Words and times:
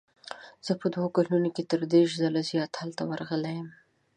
زه 0.65 0.71
په 0.81 0.87
دوو 0.93 1.07
کلونو 1.17 1.49
کې 1.55 1.63
تر 1.71 1.79
دېرش 1.93 2.11
ځله 2.23 2.41
زیات 2.49 2.71
هلته 2.81 3.03
ورغلی 3.05 3.53
یم. 3.59 3.69